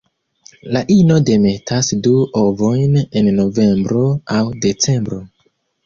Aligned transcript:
La 0.77 0.81
ino 0.95 1.17
demetas 1.27 1.91
du 2.09 2.15
ovojn 2.47 2.99
en 3.21 3.33
novembro 3.43 4.05
aŭ 4.41 4.45
decembro. 4.69 5.27